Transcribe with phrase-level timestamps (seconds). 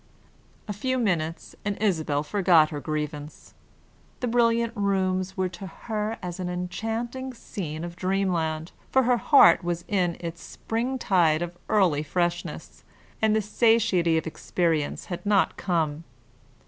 [0.67, 3.53] A few minutes and Isabel forgot her grievance.
[4.19, 9.63] The brilliant rooms were to her as an enchanting scene of dreamland, for her heart
[9.63, 12.83] was in its springtide of early freshness,
[13.21, 16.03] and the satiety of experience had not come.